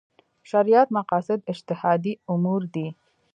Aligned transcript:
شریعت 0.49 0.87
مقاصد 0.97 1.39
اجتهادي 1.51 2.13
امور 2.33 2.61
دي. 2.73 2.87